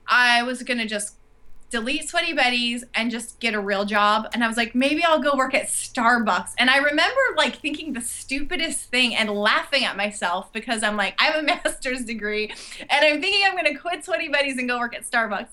[0.08, 1.17] I was going to just
[1.70, 4.30] delete Sweaty Betty's and just get a real job.
[4.34, 6.54] And I was like, maybe I'll go work at Starbucks.
[6.58, 11.15] And I remember like thinking the stupidest thing and laughing at myself because I'm like,
[11.20, 12.54] I have a master's degree
[12.89, 15.50] and I'm thinking I'm going to quit Sweaty Betty's and go work at Starbucks.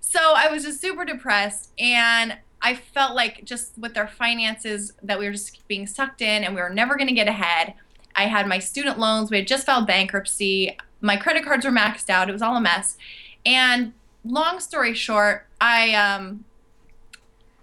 [0.00, 1.72] So I was just super depressed.
[1.78, 6.42] And I felt like just with our finances that we were just being sucked in
[6.42, 7.74] and we were never going to get ahead.
[8.16, 9.30] I had my student loans.
[9.30, 10.78] We had just filed bankruptcy.
[11.02, 12.30] My credit cards were maxed out.
[12.30, 12.96] It was all a mess.
[13.44, 13.92] And
[14.24, 16.46] long story short, I um,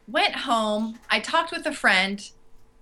[0.07, 0.99] went home.
[1.09, 2.29] I talked with a friend.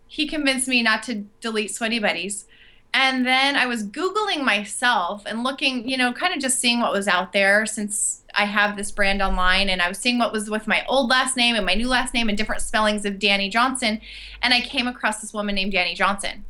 [0.06, 2.48] He convinced me not to delete Sweaty Betty's.
[2.94, 6.92] And then I was Googling myself and looking, you know, kind of just seeing what
[6.92, 9.70] was out there since I have this brand online.
[9.70, 12.13] And I was seeing what was with my old last name and my new last
[12.13, 14.02] name and different spellings of Danny Johnson.
[14.42, 16.46] And I came across this woman named Danny Johnson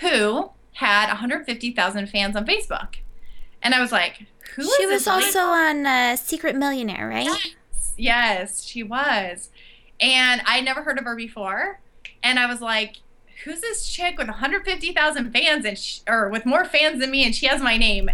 [0.00, 2.96] who had 150,000 fans on Facebook.
[3.62, 7.24] And I was like, who She was also on uh, Secret Millionaire, right?
[7.26, 9.50] Yes, yes, she was.
[10.00, 11.80] And I never heard of her before.
[12.22, 12.96] And I was like,
[13.44, 17.34] who's this chick with 150,000 fans and sh- or with more fans than me and
[17.34, 18.10] she has my name?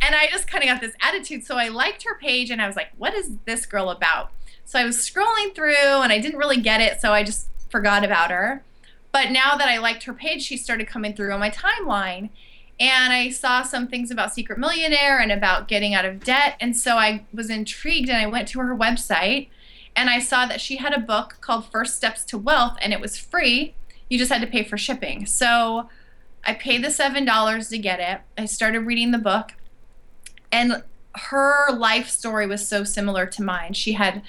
[0.00, 1.44] And I just kind of got this attitude.
[1.44, 4.30] So I liked her page and I was like, what is this girl about?
[4.64, 7.00] So I was scrolling through and I didn't really get it.
[7.00, 8.62] So I just forgot about her.
[9.12, 12.30] But now that I liked her page, she started coming through on my timeline.
[12.80, 16.56] And I saw some things about Secret Millionaire and about getting out of debt.
[16.60, 19.48] And so I was intrigued and I went to her website
[19.96, 23.00] and I saw that she had a book called First Steps to Wealth and it
[23.00, 23.74] was free
[24.08, 25.26] you just had to pay for shipping.
[25.26, 25.88] So
[26.44, 28.20] I paid the $7 to get it.
[28.40, 29.52] I started reading the book,
[30.52, 30.82] and
[31.14, 33.72] her life story was so similar to mine.
[33.72, 34.22] She had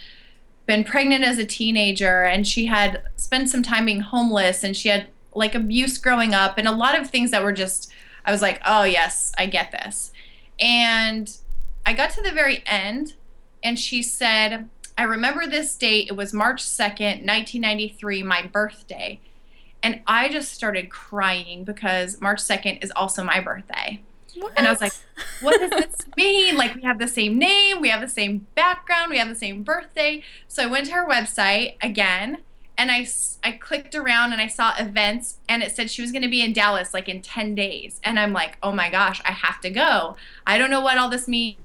[0.66, 4.90] been pregnant as a teenager, and she had spent some time being homeless, and she
[4.90, 7.92] had like abuse growing up, and a lot of things that were just,
[8.26, 10.12] I was like, oh, yes, I get this.
[10.60, 11.36] And
[11.86, 13.14] I got to the very end,
[13.64, 16.10] and she said, I remember this date.
[16.10, 19.22] It was March 2nd, 1993, my birthday.
[19.82, 24.02] And I just started crying because March 2nd is also my birthday.
[24.40, 24.54] What?
[24.56, 24.94] And I was like,
[25.42, 26.56] what does this mean?
[26.56, 29.64] Like, we have the same name, we have the same background, we have the same
[29.64, 30.24] birthday.
[30.48, 32.40] So I went to her website again
[32.78, 33.08] and I,
[33.44, 36.42] I clicked around and I saw events and it said she was going to be
[36.42, 38.00] in Dallas like in 10 days.
[38.04, 40.16] And I'm like, oh my gosh, I have to go.
[40.48, 41.58] I don't know what all this means.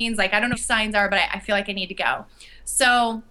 [0.00, 1.94] Like, I don't know what signs are, but I, I feel like I need to
[1.94, 2.24] go.
[2.64, 3.22] So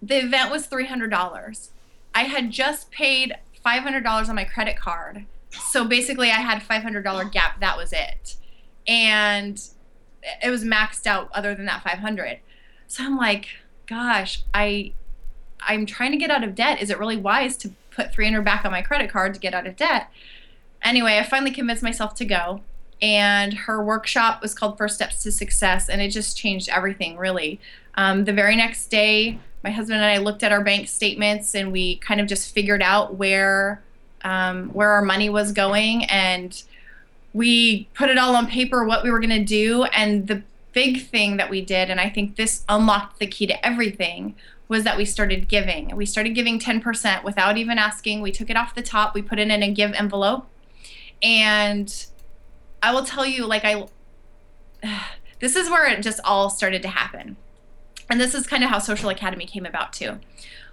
[0.00, 1.68] the event was $300.
[2.14, 5.26] I had just paid $500 on my credit card.
[5.50, 7.60] So basically, I had $500 gap.
[7.60, 8.36] That was it.
[8.86, 9.60] And
[10.42, 12.40] it was maxed out other than that 500.
[12.86, 13.48] So I'm like,
[13.86, 14.92] gosh, I
[15.60, 16.80] I'm trying to get out of debt.
[16.80, 19.66] Is it really wise to put 300 back on my credit card to get out
[19.66, 20.10] of debt?
[20.82, 22.62] Anyway, I finally convinced myself to go.
[23.02, 27.60] And her workshop was called First Steps to Success, and it just changed everything, really.
[27.94, 31.72] Um, the very next day, my husband and I looked at our bank statements and
[31.72, 33.82] we kind of just figured out where
[34.22, 36.62] um, where our money was going and
[37.32, 41.06] we put it all on paper what we were going to do and the big
[41.06, 44.34] thing that we did and I think this unlocked the key to everything
[44.68, 45.96] was that we started giving.
[45.96, 48.20] We started giving 10% without even asking.
[48.20, 50.46] We took it off the top, we put it in a give envelope.
[51.22, 52.06] And
[52.82, 53.86] I will tell you like I
[55.40, 57.36] this is where it just all started to happen
[58.10, 60.18] and this is kind of how Social Academy came about too.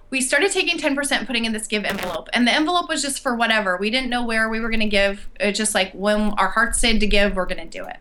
[0.10, 3.36] We started taking 10%, putting in this give envelope, and the envelope was just for
[3.36, 3.78] whatever.
[3.78, 5.28] We didn't know where we were going to give.
[5.40, 7.98] It just like when our heart said to give, we're going to do it.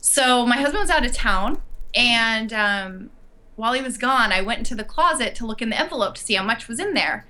[0.00, 1.62] So my husband was out of town,
[1.94, 3.10] and um,
[3.56, 6.22] while he was gone, I went into the closet to look in the envelope to
[6.22, 7.26] see how much was in there,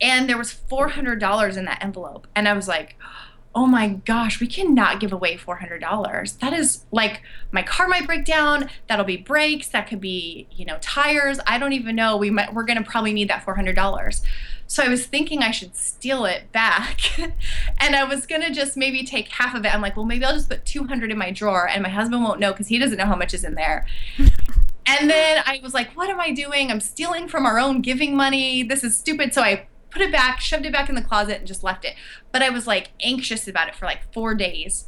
[0.00, 4.38] and there was $400 in that envelope, and I was like oh Oh my gosh,
[4.40, 6.38] we cannot give away $400.
[6.38, 8.70] That is like my car might break down.
[8.88, 9.68] That'll be brakes.
[9.68, 11.40] That could be, you know, tires.
[11.46, 12.16] I don't even know.
[12.16, 14.22] We might, we're going to probably need that $400.
[14.68, 17.18] So I was thinking I should steal it back.
[17.78, 19.74] and I was going to just maybe take half of it.
[19.74, 22.38] I'm like, well, maybe I'll just put 200 in my drawer and my husband won't
[22.38, 23.84] know because he doesn't know how much is in there.
[24.86, 26.70] and then I was like, what am I doing?
[26.70, 28.62] I'm stealing from our own giving money.
[28.62, 29.34] This is stupid.
[29.34, 31.94] So I put it back, shoved it back in the closet, and just left it.
[32.32, 34.86] But I was like anxious about it for like four days.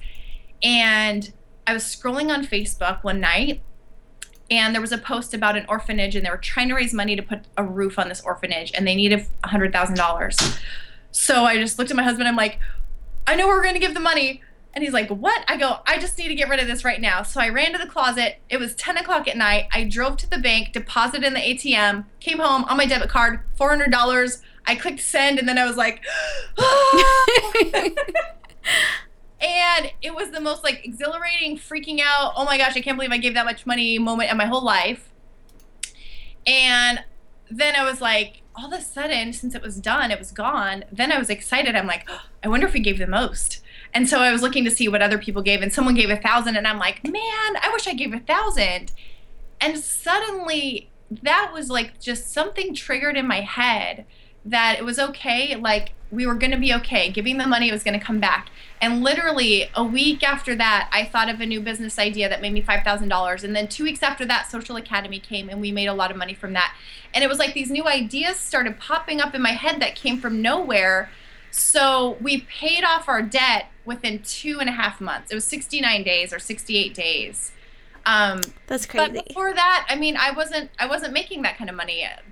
[0.63, 1.33] And
[1.67, 3.63] I was scrolling on Facebook one night
[4.51, 7.17] and there was a post about an orphanage and they were trying to raise money
[7.17, 10.59] to put a roof on this orphanage and they needed $100,000.
[11.11, 12.29] So I just looked at my husband.
[12.29, 12.59] I'm like,
[13.27, 14.43] I know we're going to give the money.
[14.75, 15.45] And he's like, What?
[15.49, 17.23] I go, I just need to get rid of this right now.
[17.23, 18.41] So I ran to the closet.
[18.49, 19.69] It was 10 o'clock at night.
[19.73, 23.41] I drove to the bank, deposited in the ATM, came home on my debit card,
[23.59, 24.43] $400.
[24.67, 26.03] I clicked send, and then I was like,
[29.41, 33.13] and it was the most like exhilarating, freaking out, oh my gosh, I can't believe
[33.13, 35.11] I gave that much money moment in my whole life.
[36.47, 37.05] And
[37.51, 40.85] then I was like, all of a sudden, since it was done, it was gone.
[40.93, 41.75] Then I was excited.
[41.75, 43.61] I'm like, oh, I wonder if we gave the most.
[43.95, 46.17] And so I was looking to see what other people gave, and someone gave a
[46.17, 48.91] thousand, and I'm like, man, I wish I gave a thousand.
[49.61, 50.91] And suddenly,
[51.23, 54.07] that was like just something triggered in my head
[54.45, 55.57] that it was okay.
[55.57, 57.11] Like we were going to be okay.
[57.11, 58.51] Giving the money, was going to come back.
[58.81, 62.53] And literally a week after that, I thought of a new business idea that made
[62.53, 63.45] me $5,000.
[63.45, 66.17] And then two weeks after that, Social Academy came and we made a lot of
[66.17, 66.77] money from that.
[67.15, 70.21] And it was like these new ideas started popping up in my head that came
[70.21, 71.11] from nowhere.
[71.51, 75.31] So we paid off our debt within two and a half months.
[75.31, 77.53] It was 69 days or 68 days.
[78.05, 79.13] Um, That's crazy.
[79.13, 82.23] But before that, I mean, I wasn't I wasn't making that kind of money yet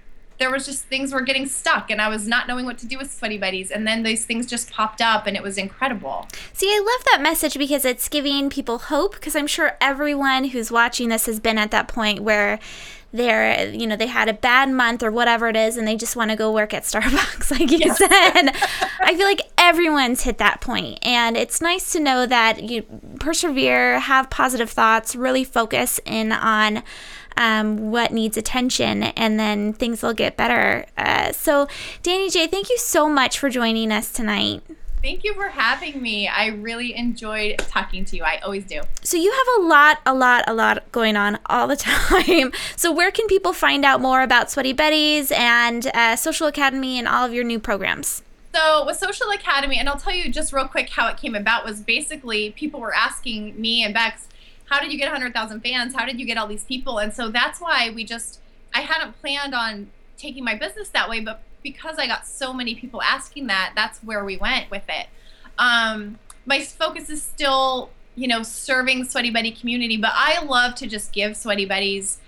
[0.40, 2.96] there was just things were getting stuck and I was not knowing what to do
[2.98, 6.26] with Sweaty Betties And then these things just popped up and it was incredible.
[6.54, 10.72] See, I love that message because it's giving people hope because I'm sure everyone who's
[10.72, 12.58] watching this has been at that point where
[13.12, 16.14] they're you know they had a bad month or whatever it is and they just
[16.14, 17.92] want to go work at starbucks like you yeah.
[17.92, 18.50] said
[19.00, 22.82] i feel like everyone's hit that point and it's nice to know that you
[23.18, 26.84] persevere have positive thoughts really focus in on
[27.40, 30.84] um, what needs attention, and then things will get better.
[30.96, 31.66] Uh, so,
[32.02, 34.62] Danny J, thank you so much for joining us tonight.
[35.02, 36.28] Thank you for having me.
[36.28, 38.22] I really enjoyed talking to you.
[38.24, 38.82] I always do.
[39.02, 42.52] So, you have a lot, a lot, a lot going on all the time.
[42.76, 47.08] So, where can people find out more about Sweaty Betties and uh, Social Academy and
[47.08, 48.22] all of your new programs?
[48.52, 51.64] So with Social Academy, and I'll tell you just real quick how it came about
[51.64, 54.26] was basically people were asking me and Bex,
[54.70, 55.94] how did you get 100,000 fans?
[55.94, 56.98] How did you get all these people?
[56.98, 58.40] And so that's why we just,
[58.72, 62.76] I hadn't planned on taking my business that way, but because I got so many
[62.76, 65.08] people asking that, that's where we went with it.
[65.58, 70.86] Um, my focus is still, you know, serving Sweaty Betty community, but I love to
[70.86, 72.18] just give Sweaty Betties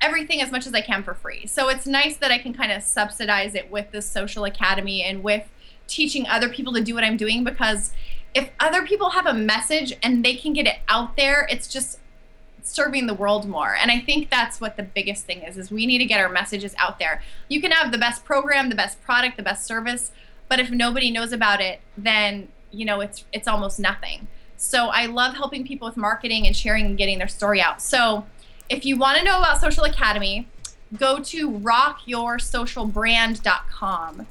[0.00, 1.46] everything as much as I can for free.
[1.46, 5.22] So it's nice that I can kind of subsidize it with the social academy and
[5.22, 5.48] with
[5.86, 7.92] teaching other people to do what I'm doing because
[8.36, 11.98] if other people have a message and they can get it out there, it's just
[12.62, 13.74] serving the world more.
[13.74, 16.28] And I think that's what the biggest thing is is we need to get our
[16.28, 17.22] messages out there.
[17.48, 20.10] You can have the best program, the best product, the best service,
[20.48, 24.26] but if nobody knows about it, then, you know, it's it's almost nothing.
[24.58, 27.80] So I love helping people with marketing and sharing and getting their story out.
[27.80, 28.26] So
[28.68, 30.46] if you want to know about Social Academy,
[30.98, 34.26] go to rockyoursocialbrand.com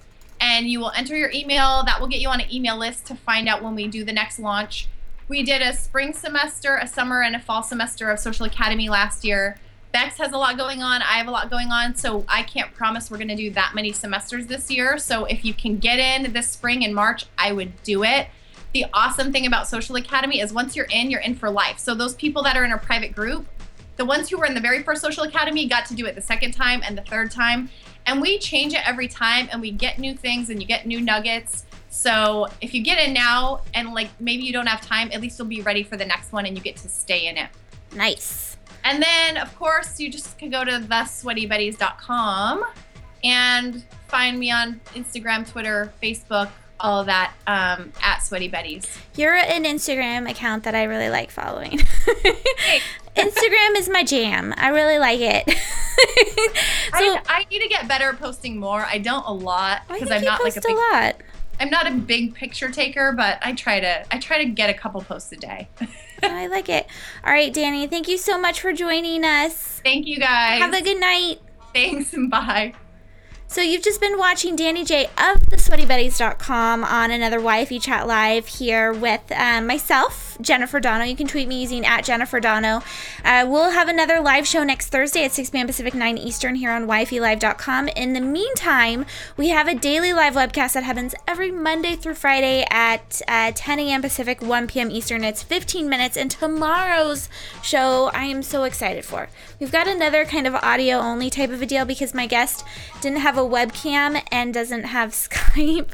[0.45, 1.84] and you will enter your email.
[1.86, 4.13] That will get you on an email list to find out when we do the
[4.13, 4.88] next launch.
[5.27, 9.25] We did a spring semester, a summer, and a fall semester of Social Academy last
[9.25, 9.58] year.
[9.91, 11.01] Bex has a lot going on.
[11.01, 11.95] I have a lot going on.
[11.95, 14.99] So I can't promise we're going to do that many semesters this year.
[14.99, 18.27] So if you can get in this spring in March, I would do it.
[18.73, 21.79] The awesome thing about Social Academy is once you're in, you're in for life.
[21.79, 23.47] So those people that are in a private group,
[23.95, 26.21] the ones who were in the very first Social Academy got to do it the
[26.21, 27.71] second time and the third time
[28.05, 31.01] and we change it every time and we get new things and you get new
[31.01, 35.21] nuggets so if you get in now and like maybe you don't have time at
[35.21, 37.49] least you'll be ready for the next one and you get to stay in it
[37.95, 42.65] nice and then of course you just can go to thesweatybetties.com
[43.23, 48.85] and find me on instagram twitter facebook all of that um, at Sweaty Betties.
[49.15, 51.79] You're an Instagram account that I really like following.
[53.15, 54.54] Instagram is my jam.
[54.58, 55.47] I really like it.
[55.47, 55.56] so
[56.93, 58.86] I, I, need to get better at posting more.
[58.86, 61.15] I don't a lot because I'm not like a, big, a lot.
[61.60, 64.74] I'm not a big picture taker, but I try to I try to get a
[64.74, 65.70] couple posts a day.
[66.24, 66.88] I like it.
[67.24, 69.80] All right, Danny, thank you so much for joining us.
[69.84, 70.59] Thank you guys.
[70.59, 71.39] Have a good night.
[71.74, 72.74] Thanks and bye.
[73.47, 78.47] So you've just been watching Danny J of the SweatyBetties.com on another YFE Chat Live
[78.47, 81.07] here with um, myself, Jennifer Donogh.
[81.07, 82.83] You can tweet me using at Jennifer Donogh.
[83.23, 85.67] Uh, we'll have another live show next Thursday at 6 p.m.
[85.67, 87.87] Pacific, 9 Eastern here on wifeylive.com.
[87.89, 89.05] In the meantime,
[89.37, 93.79] we have a daily live webcast that happens every Monday through Friday at uh, 10
[93.79, 94.01] a.m.
[94.01, 94.91] Pacific, 1 p.m.
[94.91, 95.23] Eastern.
[95.23, 96.17] It's 15 minutes.
[96.17, 97.29] And tomorrow's
[97.61, 99.29] show, I am so excited for.
[99.59, 102.65] We've got another kind of audio only type of a deal because my guest
[102.99, 105.89] didn't have a webcam and doesn't have Skype.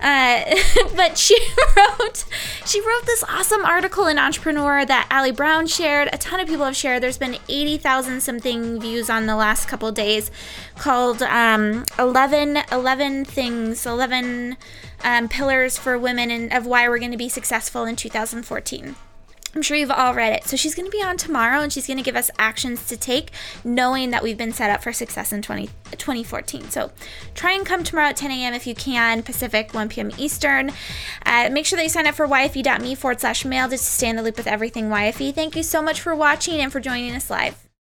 [0.00, 0.44] Uh,
[0.96, 1.36] but she
[1.76, 2.24] wrote
[2.66, 6.08] she wrote this awesome article in Entrepreneur that Ali Brown shared.
[6.12, 7.02] A ton of people have shared.
[7.02, 10.30] There's been 80,000 something views on the last couple days
[10.76, 14.56] called um, 11, 11 things, 11
[15.04, 18.96] um, pillars for women and of why we're going to be successful in 2014.
[19.54, 20.44] I'm sure you've all read it.
[20.44, 22.96] So she's going to be on tomorrow and she's going to give us actions to
[22.96, 23.30] take,
[23.64, 26.70] knowing that we've been set up for success in 20, 2014.
[26.70, 26.90] So
[27.34, 28.54] try and come tomorrow at 10 a.m.
[28.54, 30.10] if you can, Pacific, 1 p.m.
[30.18, 30.70] Eastern.
[31.24, 34.08] Uh, make sure that you sign up for YFE.me forward slash mail just to stay
[34.08, 35.34] in the loop with everything YFE.
[35.34, 37.63] Thank you so much for watching and for joining us live.